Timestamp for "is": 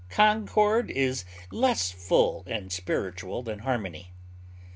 0.89-1.25